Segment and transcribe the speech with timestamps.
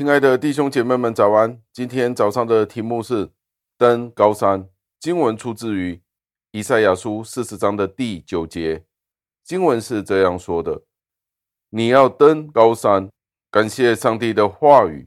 [0.00, 1.60] 亲爱的弟兄姐妹们，早安！
[1.74, 3.30] 今天早上的题目是
[3.76, 4.66] 登高山。
[4.98, 6.00] 经文出自于
[6.52, 8.86] 以赛亚书四十章的第九节。
[9.44, 10.84] 经文是这样说的
[11.68, 13.10] ：“你要登高山，
[13.50, 15.06] 感谢上帝的话语。”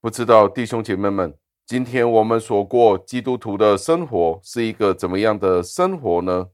[0.00, 6.48] 不知道弟兄姐妹们，今天我们所过基督徒的生活是一个怎么样的生活呢？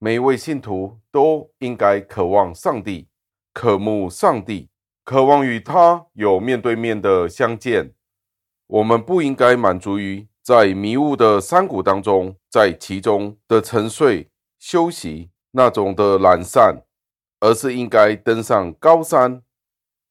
[0.00, 3.06] 每一位信徒都应该渴望上帝，
[3.54, 4.69] 渴慕上帝。
[5.10, 7.94] 渴望与他有面对面的相见，
[8.68, 16.84] 我们不应该满足于在迷雾的山谷当中，在其中的沉睡休息那种的懒散，
[17.40, 19.42] 而是应该登上高山，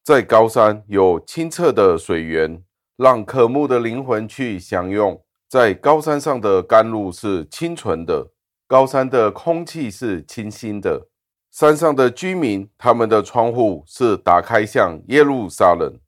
[0.04, 2.62] 在高山有清澈的水源，
[2.98, 5.24] 让渴慕的灵魂去享用。
[5.48, 8.34] 在高山上的甘露是清纯的，
[8.68, 11.08] 高山的空气是清新的。
[11.52, 16.00] 山上的居民，他们的窗户是打开向耶路撒冷，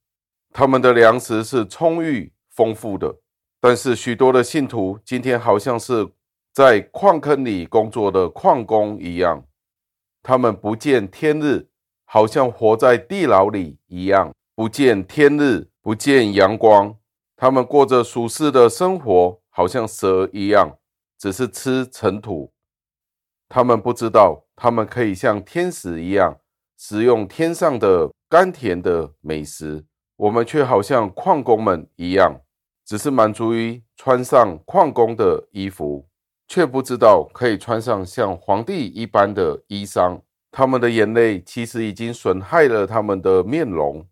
[0.53, 3.17] 他们的粮食是充裕丰富的。
[3.59, 6.08] 但是许多的信徒今天好像是
[6.53, 9.44] 在矿坑里工作的矿工一样，
[10.22, 11.67] 他们不见天日，
[12.06, 16.95] 好像活在地牢里一样，不见天日，不见阳光。
[17.36, 20.78] 他们过着属世的生活，好像蛇一样，
[21.17, 22.53] 只是吃尘土。
[23.50, 24.45] 他们不知道。
[24.63, 26.37] 他们可以像天使一样
[26.77, 29.83] 食用天上的甘甜的美食，
[30.15, 32.39] 我们却好像矿工们一样，
[32.85, 36.07] 只是满足于穿上矿工的衣服，
[36.47, 40.21] 却不知道可以穿上像皇帝一般的衣裳。
[40.51, 44.05] 他们的眼泪其实已经损害了他们的面容，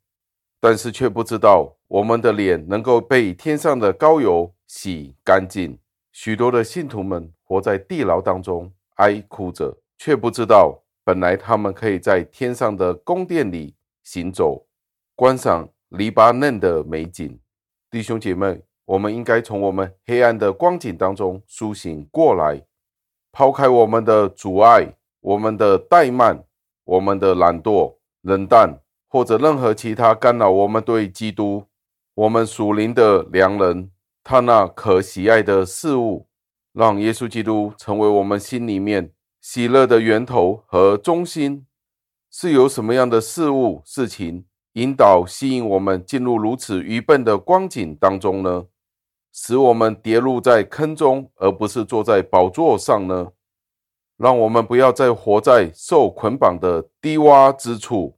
[0.59, 5.77] 但是却不知道我们的脸能够被天上的膏油洗干净。
[6.11, 9.77] 许多的信徒们活在地牢当中，哀哭着。
[9.99, 14.65] 却不知道，本来他们可以在天上的宫殿里行走，
[15.13, 17.37] 观赏黎巴嫩的美景。
[17.91, 22.63] 弟兄姐妹，我们应该从我们黑暗的光景当中苏醒过来，
[23.33, 26.45] 抛开我们的阻碍、我们的怠慢、
[26.85, 31.65] 我们的懒惰、冷淡，或者任何其他干扰我们对基督、
[32.13, 33.91] 我们属灵的良人，
[34.23, 36.29] 他那可喜爱的事物，
[36.71, 39.11] 让耶稣基督成为我们心里面。
[39.41, 41.65] 喜乐的源头和中心，
[42.29, 48.65] 是由什么样的事物、事情引导、吸引我们进入如此愚笨的光景当中呢？
[49.31, 53.31] 使我们跌入在坑中，而不是坐在宝座上呢？
[54.17, 58.17] 让我们不要再活在受捆绑的低洼之处。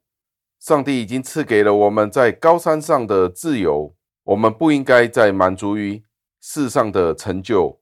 [0.59, 3.93] 上帝已经赐给了我们在高山上的自由，
[4.23, 6.03] 我们不应该再满足于
[6.39, 7.80] 世上的成就。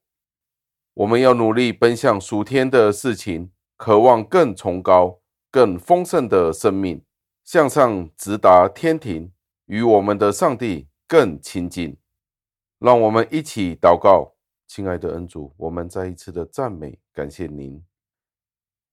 [0.99, 7.01] 我们要努力奔向属天的事情，渴望更崇高、更丰盛的生命，
[7.45, 9.31] 向上直达天庭，
[9.67, 11.95] 与我们的上帝更亲近。
[12.79, 14.35] 让我们一起祷告，
[14.67, 17.81] 亲爱的恩主，我们再一次的赞美感谢您，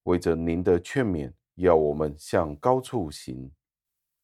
[0.04, 3.50] 为着您的劝勉，要我们向高处行。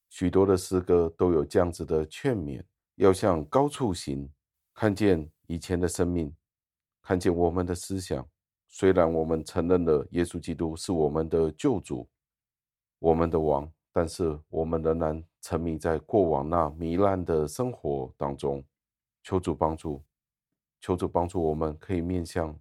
[0.09, 2.62] 许多的诗歌都有这样子的劝勉，
[2.94, 4.31] 要向高处行，
[4.72, 6.32] 看见以前的生命。
[7.03, 8.27] 看见我们的思想，
[8.69, 12.09] 虽然我们承认了耶稣基督是我们的救主、
[12.99, 18.65] 我们的王，但是我们仍然沉迷在过往那糜烂的生活当中。
[19.25, 20.03] 求主帮助，
[20.81, 22.59] 求主帮助我们，可以面向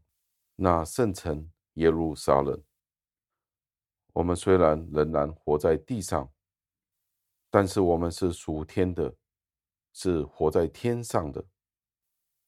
[0.56, 2.62] 那圣城耶路撒冷。
[4.13, 6.29] 我们虽然仍然活在地上，
[7.50, 9.16] 但是我们是属天的，
[9.94, 11.44] 是活在天上的。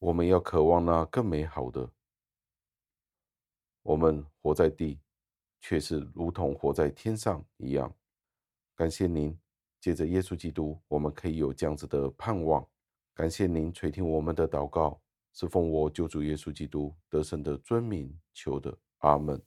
[0.04, 1.90] 我们要渴望那更美好的。
[3.84, 5.00] 我们活在地，
[5.62, 7.96] 却是如同活在天上一样。
[8.76, 9.40] 感谢您，
[9.80, 12.68] 借着耶稣基督，我们可以有这样子的盼望。
[13.14, 15.02] 感谢您垂听我们的祷告，
[15.32, 18.78] 是奉我救主耶稣基督得胜的尊名求的。
[18.98, 19.42] 阿门。